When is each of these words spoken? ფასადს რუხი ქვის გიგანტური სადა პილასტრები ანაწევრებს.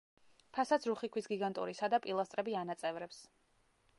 ფასადს 0.57 0.87
რუხი 0.89 1.09
ქვის 1.17 1.27
გიგანტური 1.33 1.77
სადა 1.81 2.01
პილასტრები 2.07 2.57
ანაწევრებს. 2.65 3.23